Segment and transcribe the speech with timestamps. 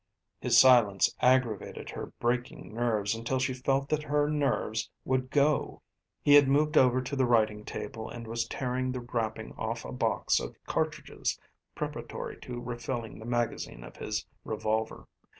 [0.39, 5.83] His silence aggravated her breaking nerves until she felt that her nerves would go.
[6.23, 9.91] He had moved over to the writing table and was tearing the wrapping off a
[9.91, 11.39] box of cartridges
[11.75, 15.05] preparatory to refilling the magazine of his revolver.